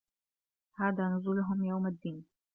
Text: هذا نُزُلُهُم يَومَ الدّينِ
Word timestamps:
هذا 0.75 1.09
نُزُلُهُم 1.09 1.63
يَومَ 1.63 1.87
الدّينِ 1.87 2.25